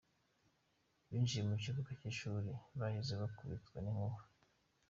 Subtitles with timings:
[1.09, 4.21] Binjiye mu kibuga cy’ishuri bahise bakubitwa n’inkuba.